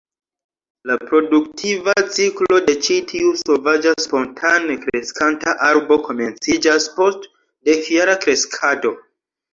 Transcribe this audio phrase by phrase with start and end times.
[0.91, 7.29] La produktiva ciklo de ĉi tiu sovaĝa spontane kreskanta arbo komenciĝas post
[7.71, 8.97] dekjara kreskado.